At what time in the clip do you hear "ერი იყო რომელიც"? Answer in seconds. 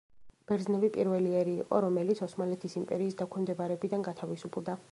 1.41-2.23